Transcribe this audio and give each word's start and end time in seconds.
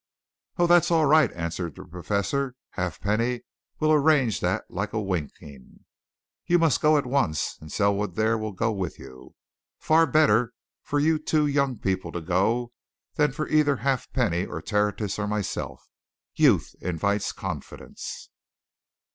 "Oh, 0.57 0.65
that's 0.65 0.89
all 0.89 1.05
right," 1.05 1.31
answered 1.33 1.75
the 1.75 1.85
Professor. 1.85 2.55
"Halfpenny 2.71 3.43
will 3.79 3.91
arrange 3.93 4.39
that 4.39 4.65
like 4.67 4.93
winking. 4.93 5.85
You 6.47 6.57
must 6.57 6.81
go 6.81 6.97
at 6.97 7.05
once 7.05 7.59
and 7.61 7.71
Selwood 7.71 8.15
there 8.15 8.35
will 8.35 8.51
go 8.51 8.71
with 8.71 8.97
you. 8.97 9.35
Far 9.77 10.07
better 10.07 10.53
for 10.81 10.99
you 10.99 11.19
two 11.19 11.45
young 11.45 11.77
people 11.77 12.11
to 12.13 12.21
go 12.21 12.71
than 13.13 13.31
for 13.31 13.47
either 13.47 13.75
Halfpenny, 13.75 14.47
or 14.47 14.59
Tertius, 14.59 15.19
or 15.19 15.27
myself. 15.27 15.87
Youth 16.33 16.73
invites 16.81 17.31
confidence." 17.31 18.31